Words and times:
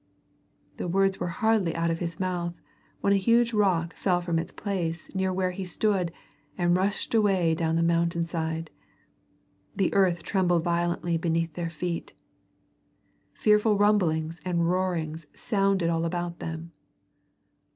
The 0.77 0.87
words 0.87 1.19
were 1.19 1.27
hardly 1.27 1.75
out 1.75 1.91
of 1.91 1.99
his 1.99 2.19
mouth 2.19 2.59
when 3.01 3.13
a 3.13 3.17
huge 3.17 3.53
rock 3.53 3.93
fell 3.95 4.19
from 4.19 4.39
its 4.39 4.51
place 4.51 5.13
near 5.13 5.31
where 5.31 5.51
he 5.51 5.63
stood 5.63 6.11
and 6.57 6.75
rushed 6.75 7.13
away 7.13 7.53
down 7.53 7.75
the 7.75 7.83
mountainside. 7.83 8.71
The 9.75 9.93
earth 9.93 10.23
trembled 10.23 10.63
violently 10.63 11.17
beneath 11.19 11.53
their 11.53 11.69
feet. 11.69 12.13
Fearful 13.35 13.77
rumblings 13.77 14.41
and 14.43 14.67
roarings 14.67 15.27
sounded 15.35 15.91
all 15.91 16.03
about 16.03 16.39
them. 16.39 16.71